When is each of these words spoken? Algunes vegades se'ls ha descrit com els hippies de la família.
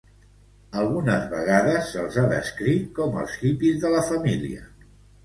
Algunes 0.83 1.27
vegades 1.33 1.85
se'ls 1.95 2.17
ha 2.21 2.23
descrit 2.31 2.87
com 3.01 3.21
els 3.25 3.37
hippies 3.43 3.79
de 3.85 3.93
la 3.97 4.03
família. 4.09 4.65